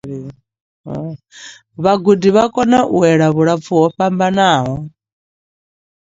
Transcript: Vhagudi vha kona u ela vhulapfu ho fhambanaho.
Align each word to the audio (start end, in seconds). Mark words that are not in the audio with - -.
Vhagudi 1.83 2.29
vha 2.35 2.45
kona 2.53 2.79
u 2.95 2.97
ela 3.11 3.27
vhulapfu 3.35 3.71
ho 3.81 3.87
fhambanaho. 3.95 4.73